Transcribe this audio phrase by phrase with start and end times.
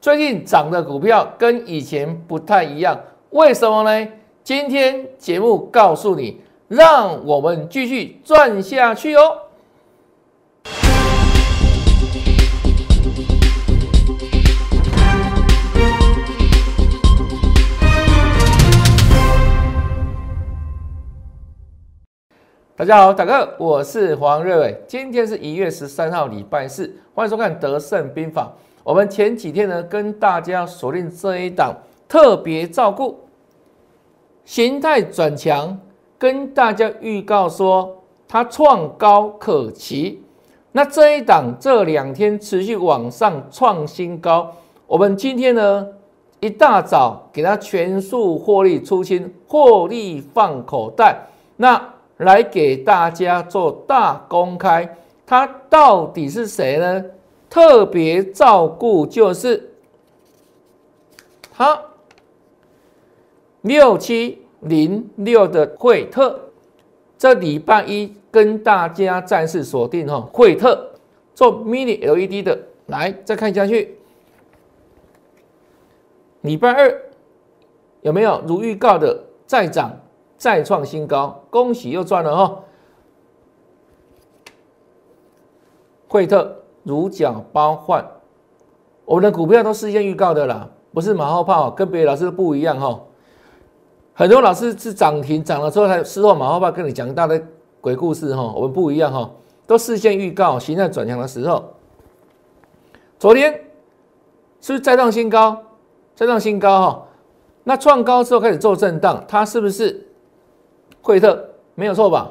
[0.00, 4.08] 最近涨的股票跟以前不太一样，为什么呢？
[4.42, 9.20] 今天节目告诉你，让我们继续赚下去哦。
[22.74, 28.50] 大家好，大哥，我是黄瑞伟，今天是一月十三号，礼拜四，欢迎收看《德胜兵法》。
[28.82, 31.74] 我们前几天呢，跟大家锁定这一档
[32.08, 33.20] 特别照顾
[34.44, 35.78] 形态转强，
[36.18, 40.22] 跟大家预告说它创高可期。
[40.72, 44.50] 那这一档这两天持续往上创新高，
[44.86, 45.86] 我们今天呢
[46.40, 51.18] 一大早给它全数获利出清，获利放口袋，
[51.56, 51.80] 那
[52.16, 57.04] 来给大家做大公开，它到底是谁呢？
[57.50, 59.72] 特别照顾就是
[61.52, 61.82] 它
[63.62, 66.38] 六七零六的惠特，
[67.18, 70.92] 这礼拜一跟大家暂时锁定哈，惠特
[71.34, 73.98] 做 mini LED 的，来再看下去，
[76.42, 77.02] 礼拜二
[78.02, 80.00] 有没有如预告的再涨
[80.38, 81.44] 再创新高？
[81.50, 82.64] 恭喜又赚了哈，
[86.06, 86.59] 惠特。
[86.82, 88.04] 如假包换，
[89.04, 93.00] 我们的股票都事先预告的啦，不是马后炮，跟别的老师不一样哈。
[94.14, 97.42] 很多老师是涨停涨了之后才事后马后炮跟你讲一大堆
[97.80, 99.30] 鬼故事哈，我们不一样哈，
[99.66, 101.64] 都事先预告，形态转强的时候。
[103.18, 103.52] 昨天
[104.60, 105.56] 是不是再创新高？
[106.14, 107.06] 再创新高哈，
[107.64, 110.06] 那创高之后开始做震荡，它是不是
[111.02, 112.30] 惠特没有错吧？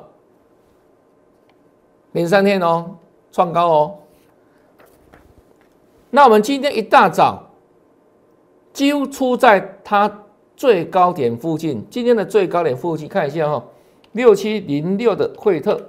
[2.12, 2.96] 连三天哦，
[3.32, 3.96] 创高哦。
[6.12, 7.52] 那我们今天一大早，
[8.74, 10.24] 几乎出在它
[10.56, 11.86] 最高点附近。
[11.90, 13.64] 今天的最高点附近，看一下哈，
[14.14, 15.80] 六七零六的惠特，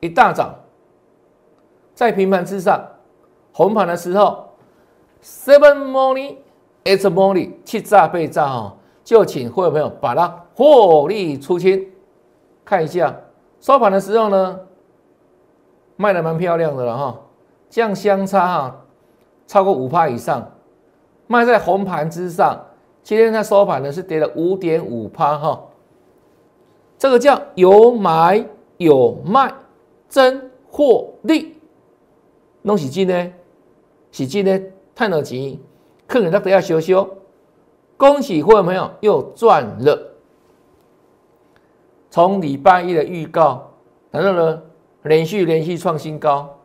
[0.00, 0.54] 一大早
[1.94, 2.82] 在平盘之上
[3.52, 4.48] 红盘的时候
[5.22, 6.36] ，seven morning
[6.84, 11.86] it's morning，七炸被炸哈，就请会员朋友把它获利出清。
[12.64, 13.14] 看一下
[13.60, 14.60] 收盘的时候呢，
[15.96, 17.20] 卖的蛮漂亮的了哈。
[17.68, 18.84] 这样相差哈，
[19.46, 20.52] 超过五帕以上，
[21.26, 22.64] 卖在红盘之上。
[23.02, 25.62] 今天它收盘呢是跌了五点五帕哈，
[26.98, 28.44] 这个叫有买
[28.78, 29.52] 有卖，
[30.08, 31.56] 真获利。
[32.62, 33.32] 弄洗金呢，
[34.10, 34.60] 洗金呢，
[34.94, 35.56] 探了钱，
[36.08, 37.08] 客人他都要修修。
[37.96, 40.14] 恭喜各位朋友又赚了。
[42.10, 43.70] 从礼拜一的预告，
[44.10, 44.62] 然后呢，
[45.02, 46.55] 连续连续创新高。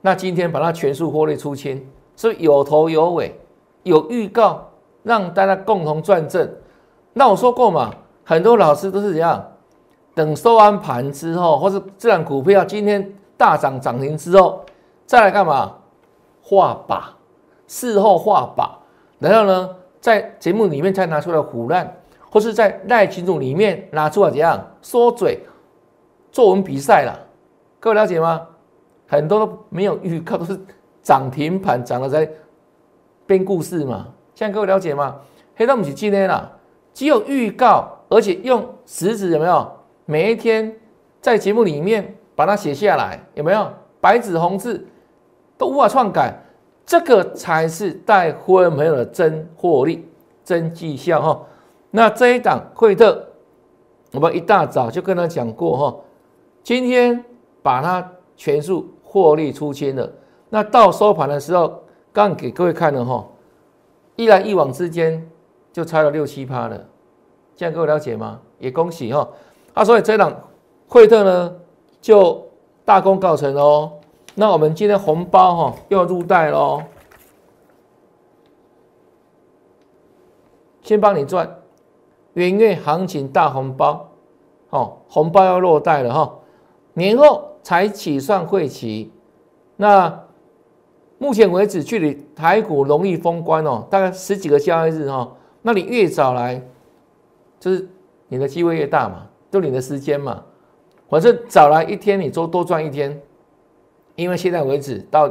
[0.00, 3.38] 那今天把它全数获利出清，是有头有尾，
[3.82, 4.68] 有预告，
[5.02, 6.48] 让大家共同赚正。
[7.12, 7.90] 那我说过嘛，
[8.24, 9.44] 很多老师都是怎样，
[10.14, 14.64] 等收完盘之后，或是这档股票今天大涨涨停之后，
[15.06, 15.76] 再来干嘛？
[16.42, 17.00] 画靶，
[17.66, 18.68] 事后画靶，
[19.18, 21.96] 然后呢，在节目里面才拿出来胡乱，
[22.30, 25.38] 或是在赖群组里面拿出来怎样说嘴，
[26.32, 27.18] 作文比赛了，
[27.78, 28.46] 各位了解吗？
[29.10, 30.56] 很多都没有预告，都是
[31.02, 32.30] 涨停盘涨了在
[33.26, 34.06] 编故事嘛。
[34.36, 35.16] 现在各位了解吗？
[35.56, 36.48] 黑到不是今天啦，
[36.94, 39.68] 只有预告，而且用实质有没有？
[40.06, 40.72] 每一天
[41.20, 43.68] 在节目里面把它写下来，有没有？
[44.00, 44.86] 白纸红字
[45.58, 46.40] 都无法篡改，
[46.86, 50.08] 这个才是带会员朋友的真获利、
[50.44, 51.42] 真绩效哈。
[51.90, 53.26] 那这一档惠特，
[54.12, 55.96] 我们一大早就跟他讲过哈，
[56.62, 57.24] 今天
[57.60, 58.88] 把它全数。
[59.12, 60.08] 获利出清了，
[60.50, 61.82] 那到收盘的时候，
[62.12, 63.26] 刚给各位看了哈，
[64.14, 65.28] 一来一往之间
[65.72, 66.80] 就差了六七趴了，
[67.56, 68.40] 这样各位了解吗？
[68.60, 69.28] 也恭喜哈，
[69.74, 70.32] 啊，所以这档
[70.86, 71.56] 惠特呢
[72.00, 72.40] 就
[72.84, 73.90] 大功告成哦。
[74.36, 76.80] 那我们今天红包哈要入袋喽，
[80.82, 81.52] 先帮你赚
[82.34, 84.08] 元月行情大红包，
[84.68, 86.32] 哦，红包要落袋了哈，
[86.94, 87.49] 年后。
[87.62, 89.12] 才起算会期，
[89.76, 90.24] 那
[91.18, 95.36] 目前为止距离台股容易封关哦，大概十几个交易日哈。
[95.60, 96.62] 那你越早来，
[97.58, 97.86] 就是
[98.28, 100.42] 你的机会越大嘛，就你的时间嘛。
[101.10, 103.20] 反正早来一天，你多多赚一天。
[104.16, 105.30] 因为现在为止到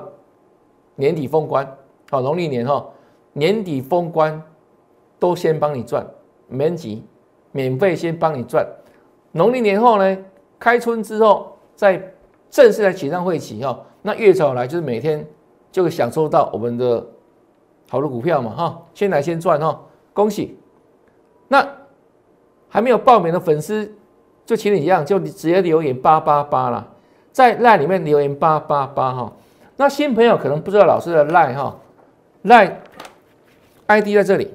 [0.96, 1.68] 年底封关，
[2.12, 2.86] 好农历年哈，
[3.34, 4.42] 年底封关
[5.18, 6.06] 都先帮你赚，
[6.48, 7.04] 免急，
[7.52, 8.64] 免费先帮你赚。
[9.32, 10.18] 农历年后呢，
[10.60, 12.14] 开春之后再。
[12.50, 15.26] 正式来起上会起哈，那越早来就是每天
[15.72, 17.06] 就会享受到我们的
[17.90, 19.80] 好的股票嘛哈，先来先赚哈，
[20.14, 20.58] 恭喜。
[21.48, 21.68] 那
[22.68, 23.92] 还没有报名的粉丝，
[24.46, 26.88] 就请你一样，就直接留言八八八啦，
[27.32, 29.34] 在赖里面留言八八八哈。
[29.76, 31.76] 那新朋友可能不知道老师的赖哈，
[32.44, 32.82] 赖
[33.88, 34.54] ID 在这里，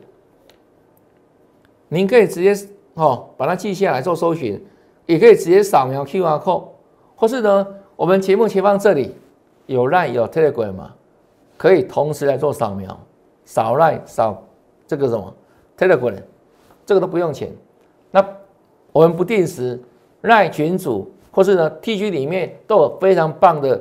[1.89, 2.55] 您可以直接
[2.95, 4.65] 哦把它记下来做搜寻，
[5.07, 6.65] 也可以直接扫描 QR code，
[7.17, 9.15] 或是呢，我们节目前方这里
[9.67, 10.93] 有 Line 有 Telegram 嘛，
[11.57, 12.99] 可以同时来做扫描，
[13.45, 14.43] 扫 Line 扫
[14.87, 15.33] 这个什么
[15.79, 16.23] Telegram，
[16.85, 17.53] 这个都不用钱。
[18.11, 18.25] 那
[18.93, 19.81] 我们不定时
[20.23, 23.81] 赖群组或是呢 T G 里面都有非常棒的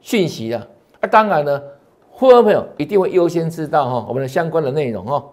[0.00, 0.66] 讯息啊。
[1.00, 1.62] 那当然呢，
[2.10, 5.24] 会员朋友一定会优先知道哈我们的相关的内容哦。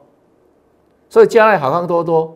[1.09, 2.35] 所以加来好康多多，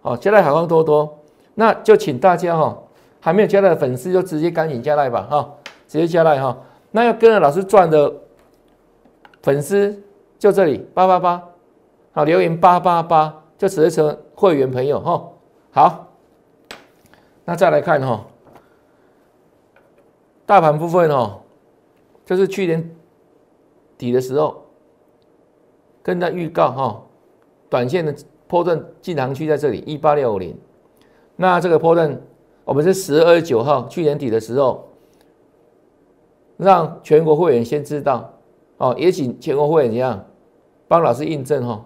[0.00, 1.18] 好加来好康多多，
[1.54, 2.78] 那就请大家哈
[3.20, 5.54] 还没有加来的粉丝就直接赶紧加来吧哈，
[5.86, 6.56] 直接加来哈。
[6.90, 8.12] 那要跟着老师赚的
[9.42, 10.02] 粉丝
[10.38, 11.42] 就这里八八八，
[12.12, 15.28] 好留言八八八就直接成会员朋友哈。
[15.70, 16.08] 好，
[17.44, 18.24] 那再来看哈，
[20.46, 21.40] 大盘部分哦。
[22.26, 22.88] 就是去年
[23.98, 24.64] 底的时候，
[26.00, 27.02] 跟他预告哈，
[27.68, 28.14] 短线的
[28.46, 30.56] 波段进行区在这里一八六五零。
[31.34, 32.20] 那这个波段，
[32.70, 34.88] 我们是十二月九号去年底的时候，
[36.56, 38.32] 让全国会员先知道
[38.76, 40.24] 哦，也请全国会员怎样
[40.86, 41.84] 帮老师印证哈，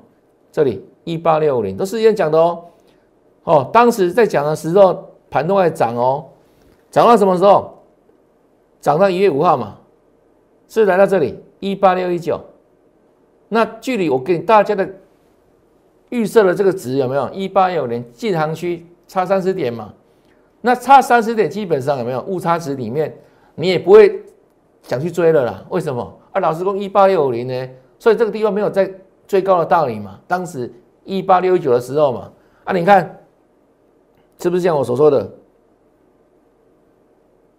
[0.53, 2.65] 这里一八六五零都事先讲的哦。
[3.45, 6.27] 哦，当时在讲的时候，盘都在涨哦，
[6.91, 7.83] 涨到什么时候？
[8.79, 9.79] 涨到一月五号嘛。
[10.69, 12.39] 是来到这里一八六一九，
[13.49, 14.87] 那距离我给大家的
[16.11, 19.95] 预设的这个值有没有一八六零进行区差三十点嘛？
[20.67, 23.15] 那差三十点基本上有没有误差值里面，
[23.55, 24.23] 你也不会
[24.81, 25.63] 想去追了啦？
[25.69, 26.19] 为什么？
[26.33, 27.71] 啊，老师说一八六五零呢？
[27.99, 28.91] 所以这个地方没有在
[29.29, 30.19] 最高的道理嘛？
[30.27, 30.73] 当时
[31.05, 32.33] 一八六一九的时候嘛，
[32.65, 33.15] 啊，你看
[34.39, 35.31] 是不是像我所说的，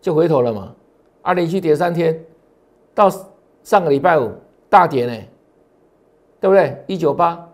[0.02, 0.74] 就回头了嘛？
[1.22, 2.20] 啊，连续跌三天。
[2.96, 3.08] 到
[3.62, 4.32] 上个礼拜五
[4.68, 5.14] 大跌呢，
[6.42, 6.84] 对不对？
[6.88, 7.48] 一九八，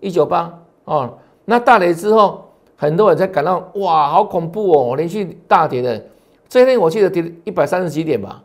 [0.00, 1.18] 一九八哦。
[1.46, 2.41] 那大跌之后，
[2.82, 6.04] 很多人在感到哇，好恐怖哦，连续大跌的。
[6.48, 8.42] 这一天我记得跌一百三十几点吧？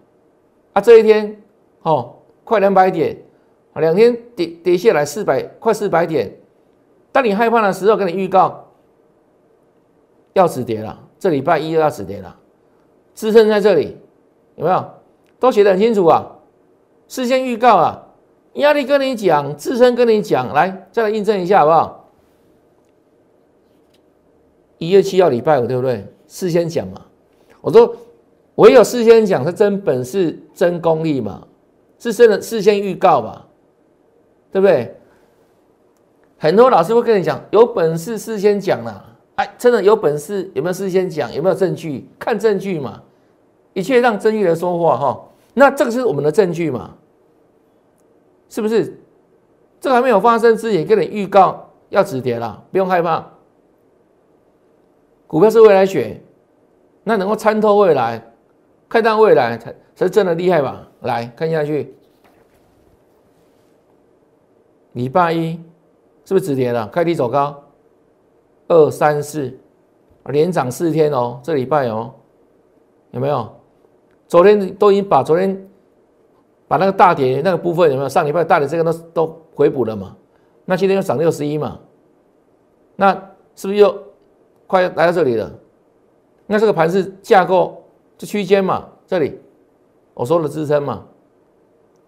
[0.73, 1.35] 啊，这一天
[1.81, 2.13] 哦，
[2.43, 3.17] 快两百点，
[3.73, 6.31] 两天跌跌下来四百，快四百点。
[7.11, 8.63] 当你害怕的时候，跟你预告
[10.33, 12.35] 要止跌了，这礼拜一又要止跌了，
[13.15, 13.97] 支撑在这里，
[14.53, 14.85] 有没有？
[15.39, 16.23] 都写得很清楚啊，
[17.07, 18.03] 事先预告啊，
[18.53, 21.96] 压力跟你讲，自身跟你讲，来再来印证一下好不好？
[24.77, 26.05] 一月七号礼拜五对不对？
[26.27, 27.01] 事先讲嘛，
[27.61, 27.95] 我说
[28.55, 31.47] 唯有事先讲是真本事、真功力嘛，
[31.99, 33.45] 是真的事先预告吧，
[34.51, 34.95] 对不对？
[36.37, 39.03] 很多老师会跟你讲，有本事事先讲啦，
[39.35, 41.33] 哎，真的有本事有没有事先讲？
[41.33, 42.07] 有没有证据？
[42.19, 43.01] 看证据嘛。
[43.73, 46.95] 一切让真预来说话哈，那这个是我们的证据嘛？
[48.49, 48.99] 是不是？
[49.79, 53.23] 这还没有发生之前，跟你预告要止跌了，不用害怕。
[55.27, 56.19] 股票是未来选，
[57.03, 58.21] 那能够参透未来，
[58.87, 60.87] 看到未来才才是真的厉害吧？
[61.01, 61.93] 来看下去，
[64.93, 65.59] 礼拜一
[66.23, 66.87] 是不是止跌了？
[66.87, 67.61] 开低走高，
[68.67, 69.55] 二三四
[70.25, 72.13] 连涨四天哦，这礼拜哦，
[73.11, 73.49] 有没有？
[74.27, 75.69] 昨天都已经把昨天
[76.67, 78.09] 把那个大跌那个部分有没有？
[78.09, 80.15] 上礼拜大跌这个都都回补了嘛？
[80.65, 81.79] 那今天又涨六十一嘛？
[82.95, 83.13] 那
[83.55, 84.03] 是不是又
[84.67, 85.51] 快来到这里了？
[86.45, 87.83] 那这个盘是架构
[88.17, 88.87] 这区间嘛？
[89.07, 89.39] 这里
[90.13, 91.03] 我说的支撑嘛？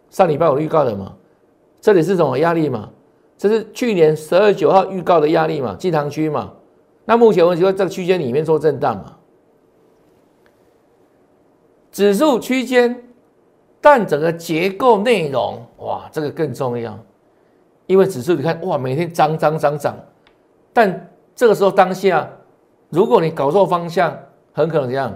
[0.09, 1.15] 上礼拜我预告的嘛？
[1.81, 2.89] 这里是什么压力嘛？
[3.37, 5.75] 这是去年十二月九号预告的压力嘛？
[5.75, 6.53] 进场区嘛？
[7.05, 9.15] 那目前我就在这个区间里面做震荡嘛？
[11.91, 13.03] 指数区间，
[13.81, 16.97] 但整个结构内容，哇，这个更重要。
[17.87, 19.97] 因为指数你看，哇，每天涨涨涨涨，
[20.71, 22.29] 但这个时候当下，
[22.89, 24.17] 如果你搞错方向，
[24.53, 25.15] 很可能这样，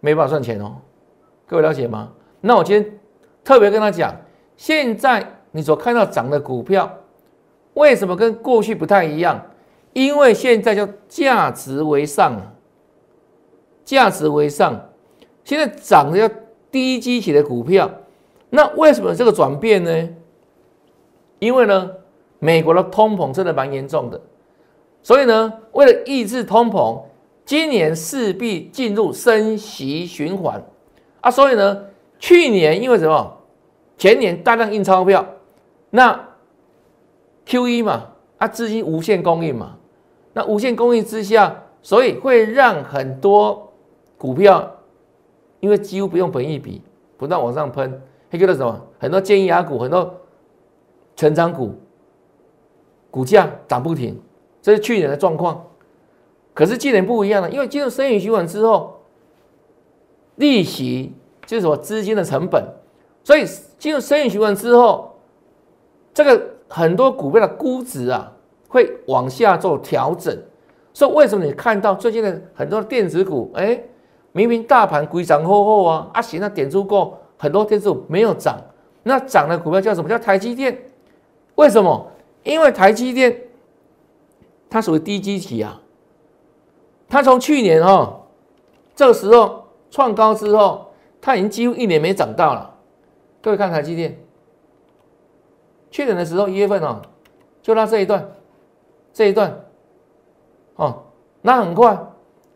[0.00, 0.76] 没办法赚钱哦。
[1.46, 2.12] 各位了解吗？
[2.40, 2.98] 那我今天
[3.44, 4.14] 特别跟他讲，
[4.56, 6.90] 现在你所看到涨的股票，
[7.74, 9.40] 为什么跟过去不太一样？
[9.92, 12.40] 因为现在叫价值为上，
[13.84, 14.88] 价值为上。
[15.44, 16.30] 现在涨的要
[16.70, 17.90] 低基企的股票，
[18.48, 20.08] 那为什么这个转变呢？
[21.38, 21.90] 因为呢，
[22.38, 24.20] 美国的通膨真的蛮严重的，
[25.02, 27.02] 所以呢，为了抑制通膨，
[27.44, 30.62] 今年势必进入升息循环
[31.20, 31.30] 啊。
[31.30, 31.84] 所以呢，
[32.18, 33.38] 去年因为什么？
[33.98, 35.24] 前年大量印钞票，
[35.90, 36.28] 那
[37.46, 39.76] Q E 嘛，啊，资金无限供应嘛，
[40.32, 43.72] 那无限供应之下，所以会让很多
[44.18, 44.68] 股票，
[45.60, 46.82] 因为几乎不用本益比，
[47.16, 48.80] 不断往上喷，还叫做什么？
[48.98, 50.12] 很多尖牙股，很多
[51.14, 51.72] 成长股，
[53.08, 54.20] 股价涨不停，
[54.62, 55.62] 这是去年的状况。
[56.54, 59.00] 可是今年不一样了，因为进入生意循环之后，
[60.36, 61.12] 利息
[61.44, 62.64] 就是我资金的成本，
[63.24, 63.44] 所以
[63.78, 65.14] 进入生意循环之后，
[66.14, 68.32] 这个很多股票的估值啊
[68.68, 70.38] 会往下做调整。
[70.92, 73.82] 所以为什么你看到最近的很多电子股，哎，
[74.32, 78.60] 明明大盘规涨厚厚啊，啊，行，那点出过很多电子股没有涨，
[79.02, 80.78] 那涨的股票叫什么叫台积电？
[81.54, 82.06] 为什么？
[82.42, 83.34] 因为台积电
[84.72, 85.78] 它属于低基期啊。
[87.10, 88.22] 它从去年哈
[88.96, 92.74] 这个时候创高之后，它已经几乎一年没涨到了。
[93.42, 94.18] 各位看台积电，
[95.90, 97.02] 去年的时候一月份哦，
[97.60, 98.26] 就拉这一段，
[99.12, 99.60] 这一段，
[100.76, 101.02] 哦，
[101.42, 101.98] 拉很快，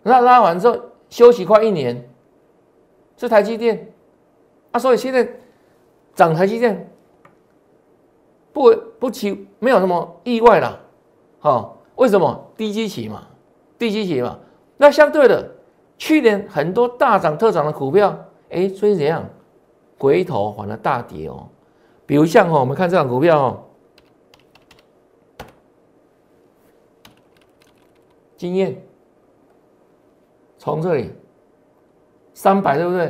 [0.02, 0.80] 那拉完之后
[1.10, 2.08] 休息快一年，
[3.18, 3.92] 是台积电
[4.70, 5.28] 啊，所以现在
[6.14, 6.90] 涨台积电
[8.54, 10.80] 不不奇没有什么意外了，
[11.40, 13.26] 好，为什么低基期嘛，
[13.78, 14.38] 低基期嘛。
[14.76, 15.50] 那相对的，
[15.98, 18.16] 去年很多大涨特涨的股票，
[18.50, 19.24] 哎，所以怎样？
[19.98, 21.48] 回头反而大跌哦。
[22.04, 23.62] 比如像哦，我们看这档股票哦，
[28.36, 28.80] 经验
[30.58, 31.10] 从这里
[32.34, 33.06] 三百对不对？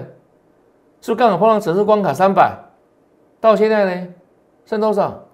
[1.00, 2.56] 是不是刚好碰到指数关卡三百？
[3.40, 4.14] 到现在呢，
[4.64, 5.24] 剩多少？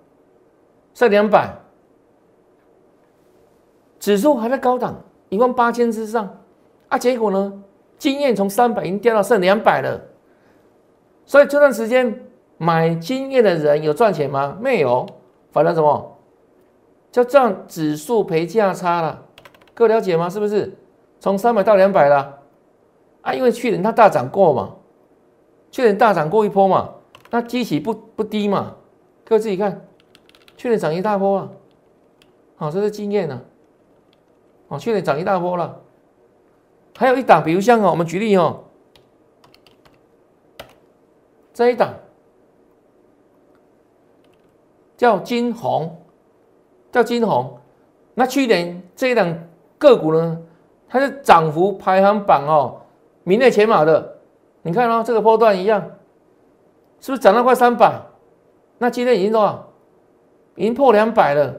[0.94, 1.54] 剩两百，
[4.02, 5.00] 指数还在高档。
[5.28, 6.28] 一万八千之上
[6.88, 7.62] 啊，结果呢？
[7.96, 9.98] 经验从三百已经掉到剩两百了，
[11.24, 12.26] 所以这段时间
[12.58, 14.58] 买经验的人有赚钱吗？
[14.60, 15.06] 没有，
[15.52, 16.18] 反正什么
[17.12, 19.22] 叫赚指数赔价差了？
[19.72, 20.28] 各位了解吗？
[20.28, 20.76] 是不是
[21.20, 22.40] 从三百到两百了？
[23.20, 24.74] 啊，因为去年它大涨过嘛，
[25.70, 26.90] 去年大涨过一波嘛，
[27.30, 28.74] 那基期不不低嘛？
[29.24, 29.86] 各位自己看，
[30.56, 31.48] 去年涨一大波啊，
[32.56, 33.40] 好，这是经验呢。
[34.72, 35.82] 哦，去年涨一大波了，
[36.96, 38.64] 还有一档，比如像哦，我们举例哦，
[41.52, 41.92] 这一档
[44.96, 45.94] 叫金红，
[46.90, 47.58] 叫金红。
[48.14, 50.40] 那去年这一档个股呢，
[50.88, 52.80] 它是涨幅排行榜哦，
[53.24, 54.16] 名列前茅的。
[54.62, 55.82] 你看哦，这个波段一样，
[56.98, 58.00] 是不是涨到快三百？
[58.78, 59.68] 那今天已经多少？
[60.54, 61.54] 已经破两百了，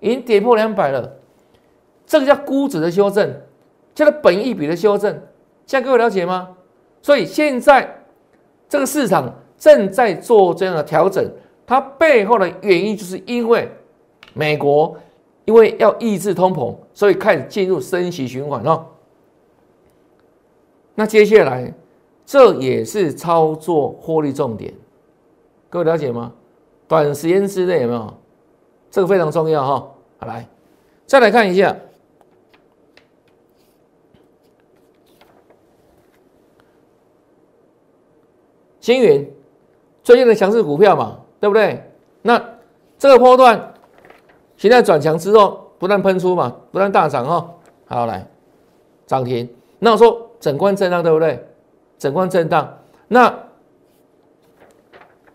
[0.00, 1.16] 已经跌破两百了。
[2.10, 3.32] 这个叫估值的修正，
[3.94, 5.12] 叫做本益比的修正，
[5.64, 6.48] 现在各位了解吗？
[7.00, 7.88] 所以现在
[8.68, 11.24] 这个市场正在做这样的调整，
[11.64, 13.68] 它背后的原因就是因为
[14.34, 14.96] 美国
[15.44, 18.84] 因为要抑制通膨，所以开始进入升息循环哦。
[20.96, 21.72] 那接下来
[22.26, 24.74] 这也是操作获利重点，
[25.68, 26.32] 各位了解吗？
[26.88, 28.12] 短时间之内有没有？
[28.90, 29.88] 这个非常重要哈。
[30.18, 30.48] 好来，
[31.06, 31.76] 再来看一下。
[38.80, 39.30] 星云
[40.02, 41.82] 最近的强势股票嘛，对不对？
[42.22, 42.42] 那
[42.98, 43.74] 这个波段
[44.56, 47.54] 现在转强之后，不断喷出嘛，不断大涨哦。
[47.86, 48.26] 好，来
[49.06, 49.48] 涨停。
[49.78, 51.46] 那我说整关震荡，对不对？
[51.98, 53.34] 整关震荡，那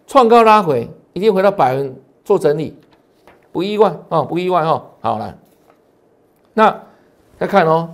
[0.08, 2.76] 创高拉回，一定回到百分做整理，
[3.52, 4.84] 不意外哦，不意外哦。
[5.02, 5.36] 好来，
[6.54, 6.84] 那
[7.40, 7.94] 再看哦，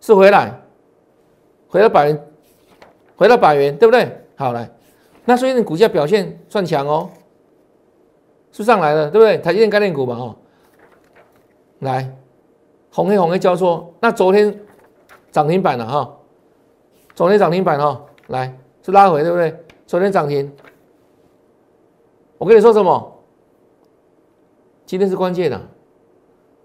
[0.00, 0.60] 是回来，
[1.68, 2.26] 回到百元，
[3.16, 4.23] 回到百元，对不对？
[4.36, 4.70] 好来。
[5.24, 7.10] 那所以你股价表现算强哦，
[8.52, 9.38] 是上来了，对不对？
[9.38, 10.36] 台积电概念股嘛，哦，
[11.78, 12.14] 来，
[12.92, 13.94] 红黑红黑交错。
[14.00, 14.60] 那昨天
[15.30, 16.16] 涨停板了哈，
[17.14, 19.56] 昨天涨停板哈，来是拉回，对不对？
[19.86, 20.52] 昨天涨停，
[22.36, 23.12] 我跟你说什么？
[24.84, 25.60] 今天是关键的，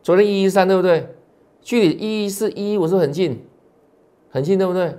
[0.03, 1.07] 昨天一一三，对不对？
[1.61, 3.45] 距离一一四一一五是很近，
[4.29, 4.97] 很近，对不对？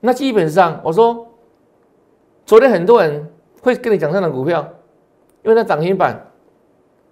[0.00, 1.26] 那基本上我说。
[2.46, 4.66] 昨天很多人会跟你讲这档股票，
[5.42, 6.18] 因为它涨停板，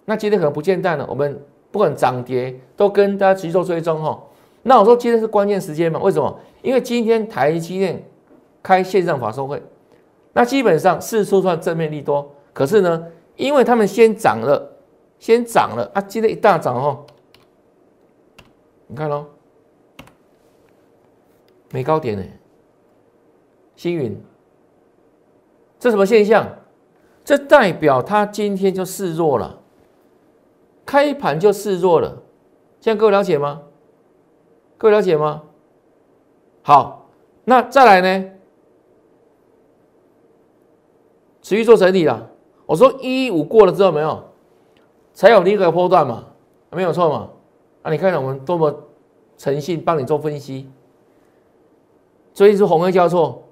[0.05, 1.05] 那今天可能不见淡了。
[1.07, 1.39] 我们
[1.69, 4.19] 不管涨跌都跟大家持续做追踪哈。
[4.63, 5.99] 那我说今天是关键时间嘛？
[5.99, 6.39] 为什么？
[6.63, 8.03] 因为今天台积电
[8.63, 9.61] 开线上法说会，
[10.33, 12.33] 那基本上是说算正面利多。
[12.51, 14.75] 可是呢，因为他们先涨了，
[15.19, 17.05] 先涨了啊，今天一大涨哦，
[18.87, 19.27] 你看喽，
[21.69, 22.23] 没高点呢，
[23.77, 24.21] 星云。
[25.79, 26.45] 这什么现象？
[27.23, 29.59] 这代表它今天就示弱了，
[30.85, 32.21] 开盘就示弱了，
[32.79, 33.61] 这样各位了解吗？
[34.77, 35.43] 各位了解吗？
[36.61, 37.09] 好，
[37.43, 38.31] 那再来呢？
[41.41, 42.29] 持续做整理了。
[42.65, 44.23] 我说一五过了之后没有，
[45.13, 46.25] 才有另一个波段嘛，
[46.71, 47.29] 没有错嘛。
[47.83, 48.83] 啊，你看我们多么
[49.37, 50.69] 诚信，帮你做分析。
[52.33, 53.43] 所以是红黑交错，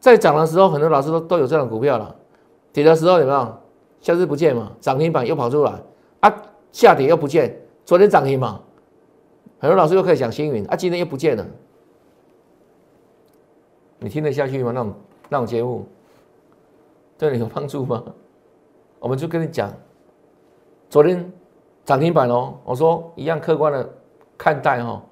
[0.00, 2.16] 在涨的时候，很多老师都都有这种股票了；
[2.72, 3.56] 跌的时候有没有
[4.00, 4.72] 消失不见嘛？
[4.80, 5.74] 涨停板又跑出来
[6.20, 6.42] 啊，
[6.72, 7.54] 下跌又不见。
[7.84, 8.60] 昨天涨停嘛，
[9.58, 11.46] 很多老师又可以讲星云啊，今天又不见了。
[13.98, 14.72] 你听得下去吗？
[14.74, 14.94] 那种
[15.28, 15.86] 那种节目
[17.18, 18.02] 对你有帮助吗？
[18.98, 19.70] 我们就跟你讲，
[20.88, 21.30] 昨天
[21.84, 23.88] 涨停板哦，我说一样客观的
[24.38, 25.02] 看待哈，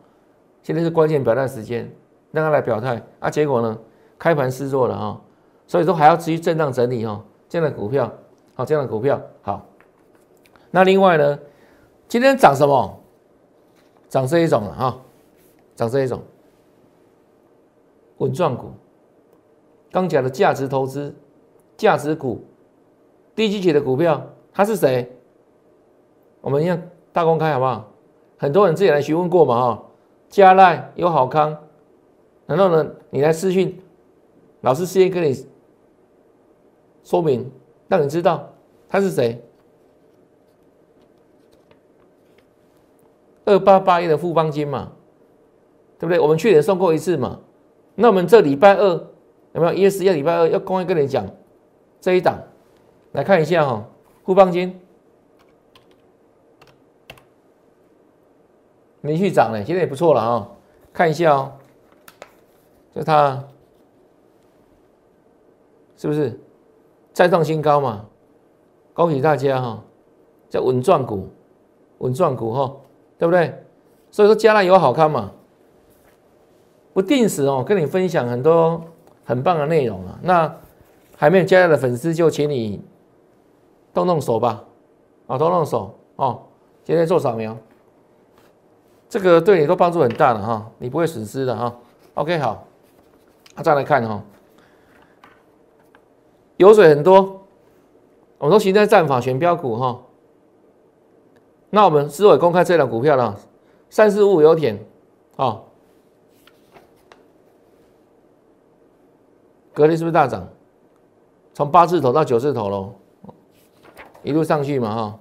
[0.62, 1.90] 现在是关键表态时间。
[2.30, 3.30] 让他来表态啊！
[3.30, 3.78] 结果呢，
[4.18, 5.20] 开盘失弱了哈，
[5.66, 7.22] 所以说还要持续震荡整理哈。
[7.48, 8.12] 这样的股票，
[8.54, 9.64] 好，这样的股票好。
[10.70, 11.38] 那另外呢，
[12.08, 13.00] 今天涨什么？
[14.08, 14.98] 涨这一种了哈，
[15.76, 16.22] 涨这一种
[18.18, 18.72] 稳赚股。
[19.90, 21.14] 刚讲的价值投资、
[21.76, 22.44] 价值股、
[23.34, 24.22] 低基企的股票，
[24.52, 25.10] 它是谁？
[26.40, 26.76] 我们要
[27.12, 27.86] 大公开好不好？
[28.36, 29.84] 很多人自己来询问过嘛哈。
[30.28, 31.56] 加赖有好康。
[32.46, 33.78] 然后呢，你来私讯
[34.60, 35.46] 老师，先跟你
[37.04, 37.50] 说明，
[37.88, 38.52] 让你知道
[38.88, 39.42] 他是谁。
[43.44, 44.92] 二八八一的富邦金嘛，
[45.98, 46.20] 对不对？
[46.20, 47.40] 我们去年送过一次嘛。
[47.94, 48.88] 那我们这礼拜二
[49.54, 49.72] 有没有？
[49.72, 51.26] 一月十一礼拜二要公开跟你讲
[52.00, 52.38] 这一档，
[53.12, 53.88] 来看一下哈，
[54.24, 54.78] 富邦金
[59.00, 60.48] 连续涨了，现在也不错了啊，
[60.92, 61.52] 看一下哦。
[62.94, 63.42] 就它
[65.98, 66.40] 是不是
[67.12, 68.06] 再创新高嘛？
[68.94, 69.84] 恭喜大家哈！
[70.48, 71.28] 叫稳赚股，
[71.98, 72.76] 稳赚股哈，
[73.18, 73.52] 对不对？
[74.10, 75.32] 所以说加了有好看嘛？
[76.94, 78.82] 不定时哦，跟你分享很多
[79.24, 80.18] 很棒的内容啊。
[80.22, 80.56] 那
[81.16, 82.82] 还没有加入的粉丝就请你
[83.92, 84.64] 动动手吧，
[85.26, 86.42] 啊，动动手哦，
[86.82, 87.56] 今天做扫描，
[89.08, 91.76] 这个对你都帮助很大的哈，你不会损失的哈。
[92.14, 92.64] OK，好。
[93.62, 94.22] 再来看哈，
[96.58, 97.46] 油水很多，
[98.36, 100.02] 我说现在战法选标股哈。
[101.70, 103.38] 那我们思维公开这档股票了，
[103.90, 104.78] 三四五油田，
[105.36, 105.62] 啊，
[109.72, 110.46] 隔天是不是大涨？
[111.54, 112.94] 从八字头到九字头喽，
[114.22, 115.18] 一路上去嘛哈，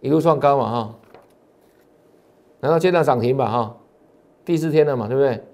[0.00, 0.94] 一路创高嘛哈，
[2.60, 3.76] 然后接到涨停吧哈，
[4.44, 5.44] 第四天了嘛，对不对？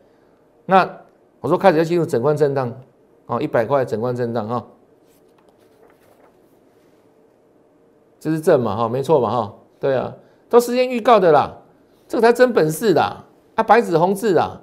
[0.65, 0.99] 那。
[1.43, 2.73] 我说开始要进入整冠震荡，
[3.27, 4.67] 哦，一百块整冠震荡哈，
[8.19, 10.15] 这是正嘛哈，没错嘛哈，对啊，
[10.49, 11.57] 都事先预告的啦，
[12.07, 14.61] 这才真本事的啊，白纸红字啦，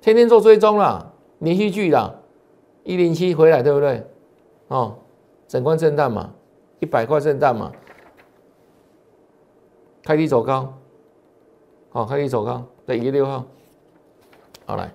[0.00, 2.14] 天天做追踪啦，连续剧啦，
[2.84, 4.06] 一零七回来对不对？
[4.68, 4.96] 哦，
[5.48, 6.30] 整冠震荡嘛，
[6.78, 7.72] 一百块震荡嘛，
[10.04, 10.72] 开低走高，
[11.90, 13.44] 好，开低走高，对，一月六号，
[14.66, 14.90] 好来。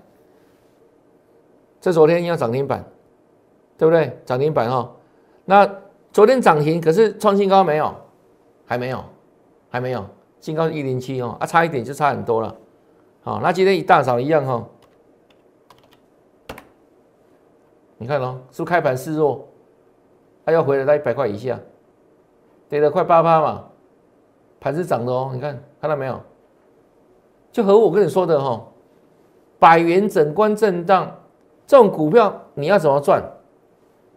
[1.85, 2.83] 这昨天要涨停板，
[3.77, 4.19] 对不对？
[4.25, 4.91] 涨停板哈，
[5.45, 5.69] 那
[6.11, 7.93] 昨天涨停，可是创新高没有？
[8.65, 9.03] 还没有，
[9.69, 10.03] 还没有，
[10.39, 12.55] 新高一零七哦，啊，差一点就差很多了。
[13.21, 14.67] 好，那今天一大早一样哈，
[17.99, 19.47] 你看哦，是不是开盘示弱，
[20.43, 21.59] 它要回来在一百块以下，
[22.67, 23.63] 跌了快八趴嘛，
[24.59, 26.19] 盘是涨的哦，你看看到没有？
[27.51, 28.59] 就和我跟你说的哈，
[29.59, 31.15] 百元整关震荡。
[31.67, 33.23] 这种股票你要怎么赚？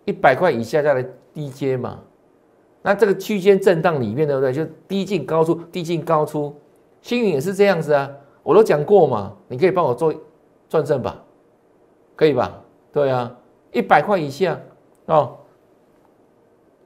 [0.04, 1.98] 一百块以下再来低阶嘛？
[2.80, 4.52] 那这个区间震荡里面，对不对？
[4.52, 6.54] 就低进高出，低进高出。
[7.02, 8.10] 星云也是这样子啊，
[8.42, 9.36] 我都讲过嘛。
[9.48, 10.14] 你可以帮我做
[10.68, 11.22] 转正吧？
[12.16, 12.58] 可以吧？
[12.90, 13.36] 对啊，
[13.72, 14.58] 一百块以下
[15.06, 15.36] 哦。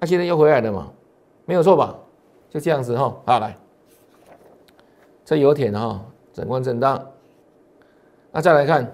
[0.01, 0.91] 那现在又回来了嘛？
[1.45, 1.95] 没有错吧？
[2.51, 3.17] 就这样子哈。
[3.25, 3.57] 好来，
[5.25, 7.01] 这有铁哈，整关震荡。
[8.33, 8.93] 那再来看。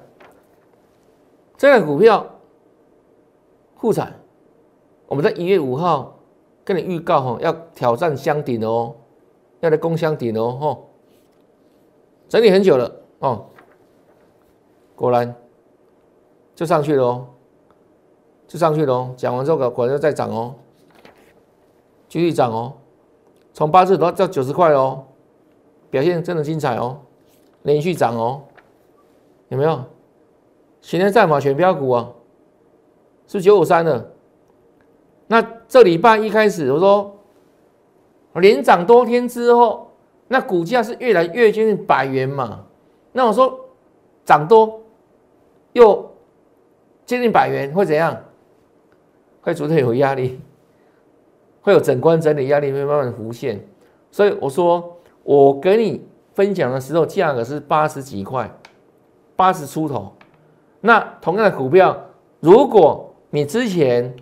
[1.59, 2.25] 这个股票，
[3.75, 4.14] 护产，
[5.09, 6.16] 我们在一月五号
[6.64, 8.94] 跟你预告哈，要挑战箱顶哦，
[9.59, 10.90] 要来攻箱顶哦，吼，
[12.29, 13.44] 整理很久了哦，
[14.94, 15.35] 果然
[16.55, 17.27] 就上去了哦，
[18.47, 20.55] 就上去了哦，讲完之后果然又再涨哦，
[22.09, 22.73] 继续涨哦，
[23.53, 25.05] 从八字到到九十块哦，
[25.90, 27.01] 表现真的精彩哦，
[27.62, 28.42] 连续涨哦，
[29.49, 29.83] 有没有？
[30.88, 32.09] 前天战法选标股啊，
[33.27, 34.11] 是九五三的，
[35.27, 37.14] 那这礼拜一开始，我说
[38.37, 39.90] 连涨多天之后，
[40.29, 42.64] 那股价是越来越接近百元嘛？
[43.12, 43.68] 那我说
[44.24, 44.81] 涨多
[45.74, 46.11] 又
[47.05, 48.18] 接近百元会怎样？
[49.42, 50.40] 会逐渐有压力，
[51.61, 53.62] 会有整关整理压力会慢慢浮现。
[54.11, 58.51] 所以我说，我给你分享的时候，价格是八十几块，
[59.37, 60.14] 八十出头。
[60.80, 61.96] 那同样的股票，
[62.40, 64.14] 如果你之前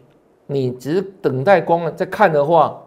[0.47, 2.83] 你只是等待光在看的话，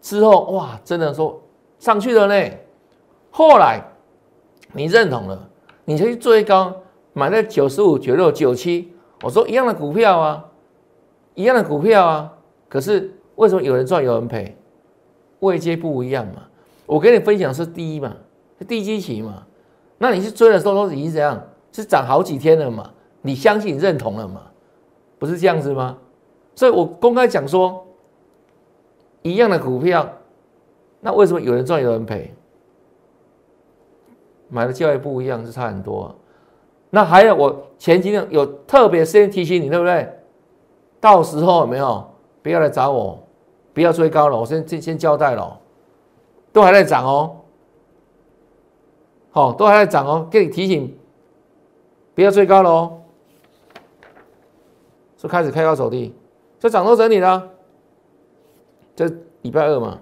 [0.00, 1.42] 之后哇，真的说
[1.78, 2.50] 上去了呢。
[3.30, 3.82] 后来
[4.72, 5.48] 你认同了，
[5.84, 6.74] 你去追高
[7.12, 10.44] 买在九十五、九六、九七，我说一样的股票啊，
[11.34, 12.32] 一样的股票啊，
[12.68, 14.56] 可是为什么有人赚有人赔？
[15.40, 16.44] 位阶不一样嘛。
[16.86, 18.14] 我跟你分享是第一嘛，
[18.58, 19.42] 是低基期嘛。
[19.98, 21.42] 那你去追的时候都已经怎样？
[21.76, 22.90] 是涨好几天了嘛？
[23.20, 24.40] 你相信、认同了嘛？
[25.18, 25.98] 不是这样子吗？
[26.54, 27.86] 所以我公开讲说，
[29.20, 30.10] 一样的股票，
[31.00, 32.32] 那为什么有人赚有人赔？
[34.48, 36.14] 买的价位不一样，是差很多。
[36.88, 40.10] 那还有我前几天有特别先提醒你，对不对？
[40.98, 42.02] 到时候有没有
[42.42, 43.22] 不要来找我，
[43.74, 44.40] 不要追高了。
[44.40, 45.60] 我先先先交代了，
[46.54, 47.36] 都还在涨哦，
[49.30, 50.96] 好，都还在涨哦，给你提醒。
[52.16, 53.02] 不要追高了哦，
[55.18, 56.14] 是开始开高走低，
[56.58, 57.50] 这涨多整理了，
[58.96, 59.06] 这
[59.42, 60.00] 礼拜二嘛，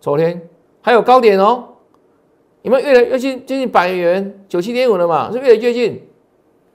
[0.00, 0.48] 昨天
[0.82, 1.68] 还有高点哦，
[2.62, 5.30] 有没有越来越近接近百元九七点五了嘛？
[5.30, 6.04] 是越来越近，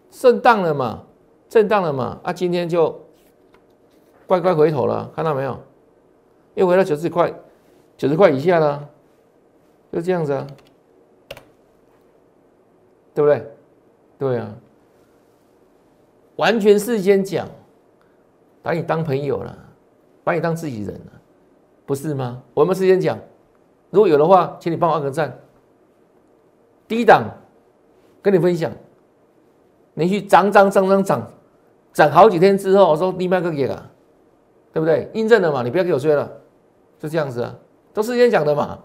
[0.10, 1.04] 震荡了嘛？
[1.50, 2.18] 震荡了嘛？
[2.24, 3.02] 啊，今天就
[4.26, 5.60] 乖乖回头了，看到没有？
[6.54, 7.34] 又回到九十块，
[7.98, 8.88] 九十块以下了，
[9.92, 10.48] 就这样子啊。
[13.16, 13.52] 对不对？
[14.20, 14.54] 对啊，
[16.36, 17.48] 完全事先讲，
[18.62, 19.58] 把你当朋友了，
[20.24, 21.12] 把你当自己人了，
[21.86, 22.44] 不是吗？
[22.54, 23.18] 我们事先讲，
[23.90, 25.38] 如果有的话，请你帮我按个赞。
[26.88, 27.24] 低档
[28.22, 28.72] 跟你分享，
[29.96, 31.32] 连续涨涨涨涨涨，
[31.94, 33.92] 涨好几天之后，我说立马个给了，
[34.72, 35.10] 对不对？
[35.14, 35.64] 印证了嘛？
[35.64, 36.32] 你不要给我追了，
[37.00, 37.56] 就这样子啊，
[37.94, 38.80] 都事先讲的嘛，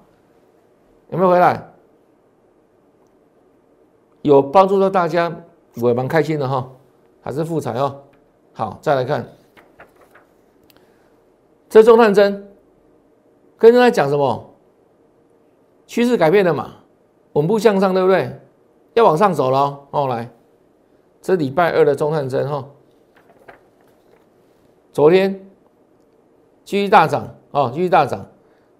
[1.10, 1.69] 有没有回来？
[4.22, 5.34] 有帮助到大家，
[5.80, 6.70] 我也蛮开心的哈，
[7.22, 8.02] 还是复彩哦。
[8.52, 9.26] 好，再来看，
[11.68, 12.48] 这中探针，
[13.56, 14.50] 跟大家讲什么？
[15.86, 16.70] 趋势改变了嘛，
[17.32, 18.38] 稳步向上，对不对？
[18.94, 20.06] 要往上走了哦。
[20.08, 20.28] 来，
[21.22, 22.64] 这礼拜二的中探针哈，
[24.92, 25.48] 昨天
[26.64, 28.26] 继续大涨哦，继续大涨，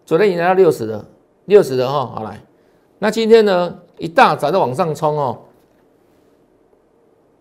[0.05, 1.05] 昨天已经来到六十了，
[1.47, 2.07] 六十了哈。
[2.07, 2.41] 好来，
[2.99, 3.79] 那今天呢？
[4.01, 5.39] 一大早就往上冲哦，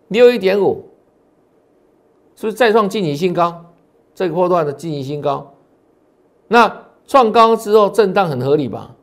[0.08, 0.84] 六一点五，
[2.36, 3.64] 是不是再创近期新高？
[4.14, 5.54] 这个波段的近期新高，
[6.48, 8.94] 那创高之后震荡很合理吧？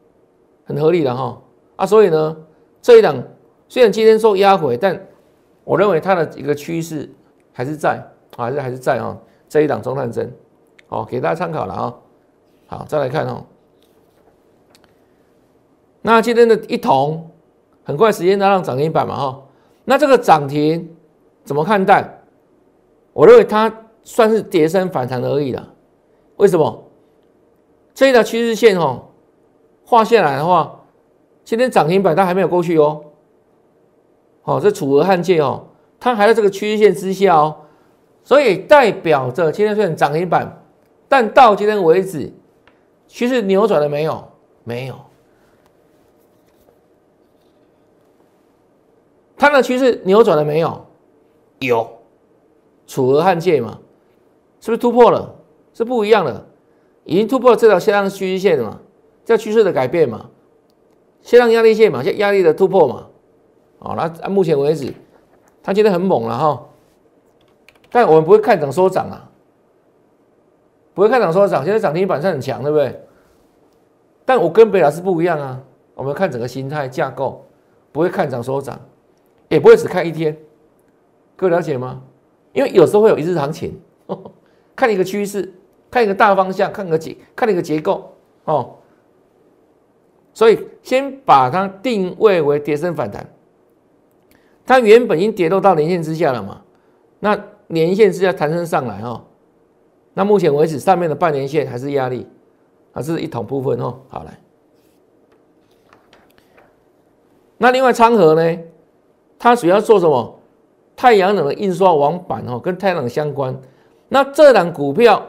[0.66, 1.42] 很合理的哈
[1.78, 2.38] 啊，所以呢，
[2.80, 3.24] 这一档
[3.68, 5.08] 虽然今天受压回，但
[5.64, 7.10] 我认为它的一个趋势
[7.54, 9.18] 还是在，还是还是在啊。
[9.50, 10.32] 这一档中探针，
[10.88, 11.96] 好，给大家参考了啊。
[12.68, 13.44] 好，再来看哦，
[16.04, 17.32] 那今天的一桶。
[17.88, 19.44] 很快时间拉上涨停板嘛哈，
[19.86, 20.94] 那这个涨停
[21.46, 22.20] 怎么看待？
[23.14, 23.74] 我认为它
[24.04, 25.74] 算是跌升反弹而已了。
[26.36, 26.84] 为什么？
[27.94, 29.06] 这一条趋势线哦，
[29.86, 30.82] 画下来的话，
[31.46, 33.06] 今天涨停板它还没有过去哦。
[34.42, 37.56] 好，这楚河汉界哦，它还在这个趋势线之下哦，
[38.22, 40.62] 所以代表着今天虽然涨停板，
[41.08, 42.34] 但到今天为止，
[43.08, 44.28] 趋势扭转了没有？
[44.66, 44.96] 没有。
[49.38, 50.86] 它的趋势扭转了没有？
[51.60, 51.88] 有，
[52.86, 53.80] 楚河汉界嘛，
[54.60, 55.36] 是不是突破了？
[55.74, 56.46] 是不一样的，
[57.04, 58.80] 已经突破了这条下降趋势线了嘛，
[59.24, 60.30] 这趋势的改变嘛，
[61.22, 63.08] 下降压力线嘛，压压力的突破嘛。
[63.80, 64.92] 好，那按目前为止，
[65.62, 66.66] 它今天很猛了哈，
[67.92, 69.30] 但我们不会看涨收涨啊，
[70.96, 73.04] 不会看涨收涨，现在涨停板上很强，对不对？
[74.26, 75.62] 但我跟北老师不一样啊，
[75.94, 77.46] 我们看整个形态架构，
[77.92, 78.80] 不会看涨收涨。
[79.50, 80.38] 也不会只看一天，
[81.36, 82.02] 各位了解吗？
[82.54, 83.80] 因为有时候会有一日行情，
[84.76, 85.54] 看一个趋势，
[85.92, 88.76] 看一个大方向，看个结，看一个结构哦。
[90.34, 93.28] 所以先把它定位为跌升反弹，
[94.66, 96.62] 它原本已经跌落到年线之下了嘛？
[97.20, 99.24] 那年线之下弹升上来哦。
[100.14, 102.28] 那目前为止上面的半年线还是压力，
[102.92, 104.00] 还是一桶部分哦。
[104.10, 104.40] 好来，
[107.58, 108.60] 那另外昌河呢？
[109.40, 110.34] 它主要做什么？
[110.96, 113.56] 太阳能的印刷网板哦，跟太阳能相关。
[114.10, 115.22] 那这档股票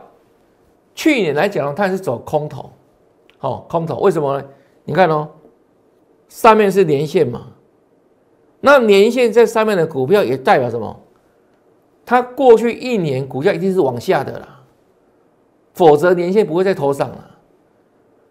[0.94, 2.70] 去年来讲，它是走空头，
[3.40, 4.44] 哦，空头为什么呢？
[4.84, 5.28] 你看哦，
[6.28, 7.48] 上面是连线嘛，
[8.60, 10.98] 那连线在上面的股票也代表什么？
[12.06, 14.62] 它过去一年股价一定是往下的啦，
[15.74, 17.38] 否则年线不会在头上了。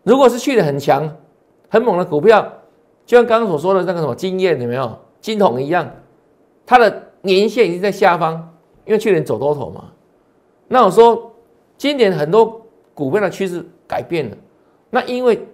[0.02, 1.16] 如果是去的很强、
[1.70, 2.42] 很猛的股票，
[3.06, 5.90] 就像刚刚所说的那个什么经验有没有金桶一样，
[6.66, 8.54] 它的年线已经在下方，
[8.86, 9.92] 因为去年走多头嘛。
[10.68, 11.34] 那我说
[11.78, 12.62] 今年很多
[12.94, 14.38] 股票的趋势改变了，
[14.90, 15.48] 那因为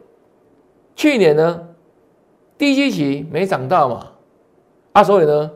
[0.96, 1.68] 去年呢
[2.58, 4.12] 低基期没涨到嘛，
[4.94, 5.52] 啊，所以呢。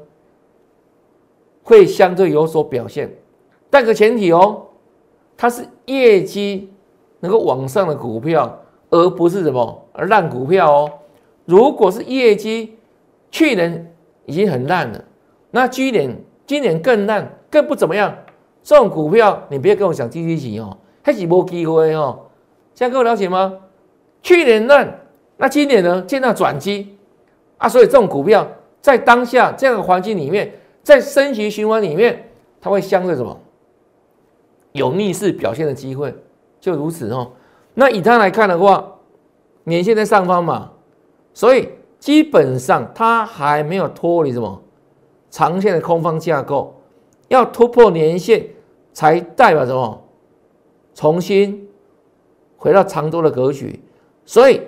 [1.63, 3.13] 会相对有所表现，
[3.69, 4.67] 但个前提哦，
[5.35, 6.71] 它是业绩
[7.19, 8.57] 能够往上的股票，
[8.89, 10.91] 而不是什么烂股票哦。
[11.43, 12.77] 如果是业绩
[13.31, 13.93] 去年
[14.27, 15.03] 已经很烂了，
[15.49, 18.15] 那今年今年更烂，更不怎么样，
[18.61, 22.19] 这种股票你不要跟我讲低低级哦，还是没机会哦。
[22.75, 23.55] 现在各位了解吗？
[24.21, 24.99] 去年烂，
[25.37, 26.95] 那今年呢见到转机
[27.57, 28.47] 啊，所以这种股票
[28.79, 30.53] 在当下这样的环境里面。
[30.83, 32.29] 在升级循环里面，
[32.61, 33.37] 它会相对什么
[34.71, 36.15] 有逆势表现的机会，
[36.61, 37.33] 就如此哦。
[37.73, 38.95] 那以它来看的话，
[39.65, 40.71] 年线在上方嘛，
[41.33, 41.67] 所以
[41.99, 44.61] 基本上它还没有脱离什么
[45.29, 46.75] 长线的空方架构，
[47.27, 48.47] 要突破年线
[48.93, 50.03] 才代表什么
[50.93, 51.69] 重新
[52.57, 53.79] 回到长多的格局，
[54.25, 54.61] 所以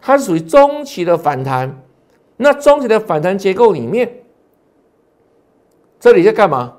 [0.00, 1.82] 它是属于中期的反弹。
[2.36, 4.10] 那中期的反弹结构里面。
[5.98, 6.78] 这里在干嘛？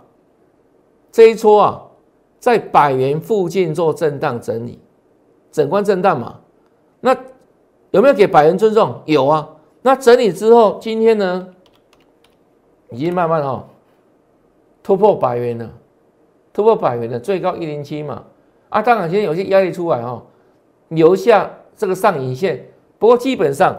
[1.12, 1.84] 这一撮啊，
[2.40, 4.80] 在百元附近做震荡整理，
[5.52, 6.40] 整关震荡嘛。
[7.02, 7.16] 那
[7.92, 9.00] 有没有给百元尊重？
[9.06, 9.48] 有啊。
[9.82, 11.48] 那整理之后，今天呢，
[12.90, 13.68] 已经慢慢哈
[14.84, 15.70] 突破百元了，
[16.54, 18.24] 突破百元的最高一零七嘛。
[18.70, 20.24] 啊，当然今天有些压力出来哈，
[20.90, 22.66] 留下这个上影线。
[22.98, 23.76] 不过基本上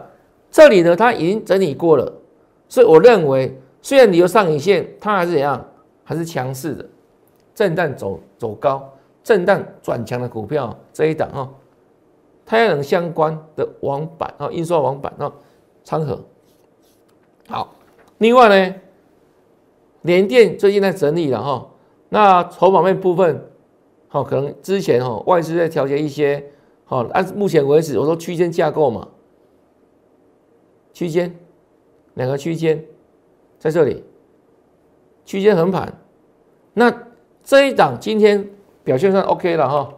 [0.50, 2.12] 这里呢，它已经整理过了，
[2.68, 3.58] 所以我认为。
[3.84, 5.60] 虽然你有上影线，它还是怎样？
[6.04, 6.86] 还是强势的，
[7.52, 8.88] 震荡走走高，
[9.24, 11.48] 震荡转强的股票这一档哦，
[12.46, 15.32] 太阳能相关的网板啊，印刷网板啊，
[15.84, 16.24] 昌河。
[17.48, 17.74] 好，
[18.18, 18.74] 另外呢，
[20.02, 21.68] 联电最近在整理了哈，
[22.08, 23.50] 那筹码面部分，
[24.08, 26.50] 好，可能之前哈外资在调节一些，
[26.84, 29.08] 好，按目前为止我说区间架构嘛，
[30.92, 31.34] 区间
[32.14, 32.84] 两个区间。
[33.58, 34.02] 在这里，
[35.24, 35.96] 区间横盘，
[36.74, 36.92] 那
[37.44, 38.50] 这一档今天
[38.82, 39.94] 表现算 OK 了哈，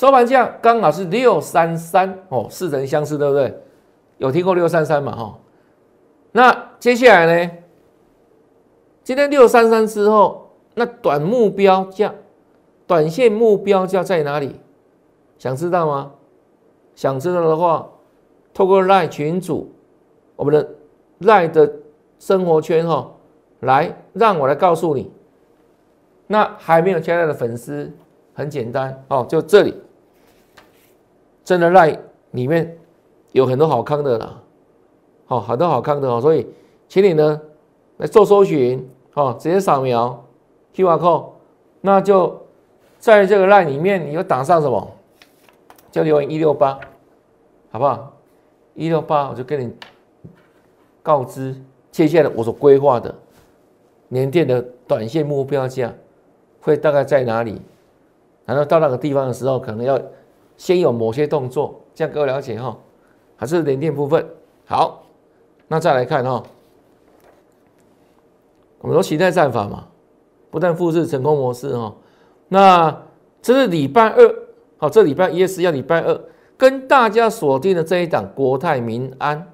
[0.00, 3.54] 收盘价刚好是六三三哦，似曾相识，对不对？
[4.16, 5.38] 有听过六三三嘛哈？
[6.32, 7.50] 那接下来呢？
[9.04, 12.14] 今天六三三之后，那短目标价、
[12.86, 14.58] 短线目标价在哪里？
[15.36, 16.12] 想知道吗？
[16.94, 17.86] 想知道的话，
[18.54, 19.70] 透过赖群主，
[20.34, 20.66] 我们的。
[21.18, 21.70] 赖的
[22.18, 23.12] 生活圈哈，
[23.60, 25.10] 来让我来告诉你。
[26.26, 27.92] 那还没有加赖的粉丝，
[28.32, 29.74] 很简单哦，就这里，
[31.50, 31.98] 真的赖
[32.30, 32.78] 里面
[33.32, 34.40] 有很多好康的啦，
[35.26, 36.46] 好，很多好康的哦，所以
[36.88, 37.40] 请你呢
[37.96, 40.24] 来做搜寻哦，直接扫描
[40.72, 41.24] Q R code，
[41.80, 42.40] 那就
[43.00, 44.92] 在这个赖里面，你就打上什么，
[45.90, 46.78] 就留言一六八，
[47.72, 48.12] 好不好？
[48.74, 49.74] 一六八，我就跟你。
[51.02, 51.60] 告知
[51.90, 53.12] 接下来我所规划的
[54.06, 55.92] 年电的短线目标价
[56.60, 57.60] 会大概在哪里？
[58.44, 60.00] 然后到那个地方的时候，可能要
[60.60, 62.76] 先有某些动作，这样各位了解哈。
[63.34, 64.28] 还是联电部分
[64.66, 65.06] 好，
[65.68, 66.42] 那再来看哈，
[68.80, 69.88] 我们说形态战法嘛，
[70.50, 71.96] 不但复制成功模式哈。
[72.48, 73.02] 那
[73.40, 74.34] 这是礼拜二，
[74.76, 76.20] 好，这礼拜一月十要礼拜二，
[76.58, 79.50] 跟大家锁定的这一档国泰民安。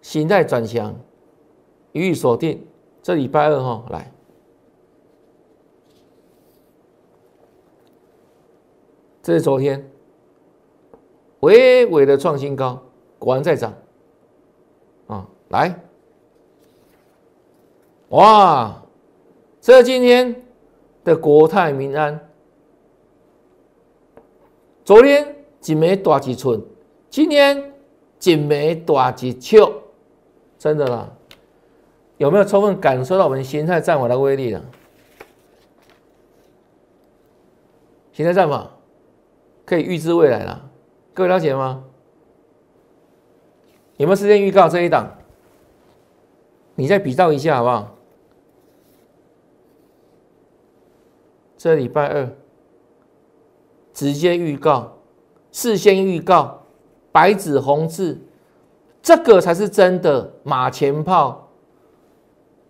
[0.00, 0.94] 形态转强，
[1.90, 2.64] 予以锁定。
[3.02, 4.12] 这礼拜二哈来，
[9.20, 9.90] 这是昨天
[11.40, 12.80] 微微的创新高，
[13.18, 13.72] 果然在涨
[15.06, 15.26] 啊！
[15.48, 15.74] 来，
[18.10, 18.82] 哇，
[19.60, 20.42] 这今天
[21.02, 22.28] 的国泰民安，
[24.84, 26.62] 昨天一枚大几寸，
[27.08, 27.72] 今天
[28.22, 29.56] 一枚大几尺。
[30.58, 31.10] 真的啦，
[32.18, 34.62] 有没有充分感受到我们形态战法的威力呢？
[38.12, 38.70] 形态战法
[39.64, 40.69] 可以预知未来了，
[41.20, 41.84] 各位了解吗？
[43.98, 45.06] 有没有时间预告这一档？
[46.76, 47.94] 你再比照一下好不好？
[51.58, 52.34] 这礼拜二
[53.92, 54.96] 直接预告，
[55.52, 56.62] 事先预告，
[57.12, 58.18] 白纸红字，
[59.02, 61.50] 这个才是真的马前炮，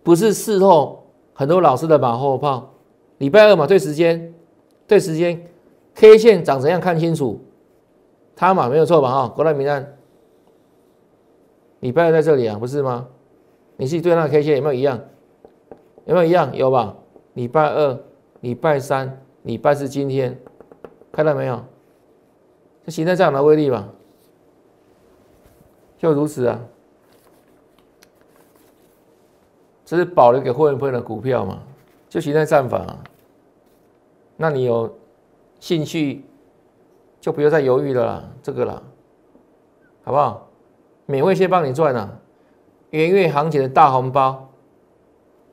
[0.03, 2.69] 不是事后很多老师的马后炮。
[3.19, 4.33] 礼拜二嘛，对时间，
[4.85, 5.41] 对时间
[5.95, 7.39] ，K 线长怎样看清楚，
[8.35, 9.11] 它嘛没有错吧？
[9.11, 9.97] 哈，国泰民安，
[11.81, 13.07] 礼拜二在这里啊，不是吗？
[13.77, 14.99] 你自己对那个 K 线有没有一样？
[16.05, 16.55] 有没有一样？
[16.55, 16.95] 有吧？
[17.33, 17.99] 礼拜二、
[18.41, 20.39] 礼拜三、礼拜四，今天
[21.11, 21.63] 看到没有？
[22.85, 23.87] 这形态这样的威力吧，
[25.97, 26.59] 就如此啊。
[29.85, 31.61] 这是保留给会员朋友的股票嘛？
[32.09, 32.97] 就形态战法。
[34.37, 34.97] 那你有
[35.59, 36.23] 兴趣，
[37.21, 38.81] 就不要再犹豫了啦，这个啦，
[40.03, 40.49] 好不好？
[41.05, 42.19] 免费先帮你赚了，
[42.89, 44.49] 元月行情的大红包，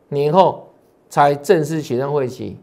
[0.09, 0.68] 年后
[1.09, 2.59] 才正式启动会期。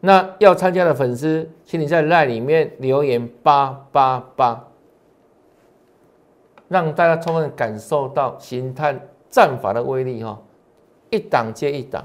[0.00, 4.68] 那要参加的粉丝，请你在赖里面留言八八八，
[6.68, 9.00] 让大家充分感受到形态
[9.30, 10.38] 战法的威力哈，
[11.10, 12.04] 一档接一档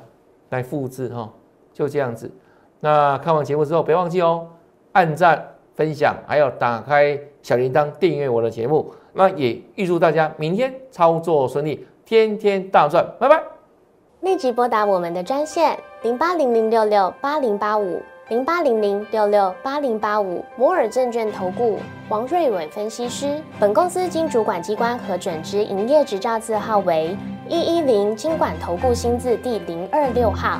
[0.50, 1.30] 来复制哈，
[1.74, 2.32] 就这样子。
[2.80, 4.48] 那看完节目之后，别忘记哦，
[4.94, 5.49] 按赞、
[5.80, 8.94] 分享，还有打开小铃铛订阅我的节目。
[9.14, 13.42] 那也预祝大家明天操作顺利，天天大赚，拜拜！
[14.20, 21.78] 立即拨打我们的专线零八零零六六八零八五零八零零六六八零八五摩尔证券投顾
[22.10, 23.42] 王瑞伟分析师。
[23.58, 27.16] 本公司经主管机关核准之营业执照字号为
[27.48, 30.60] 一一零金管投顾新字第零二六号。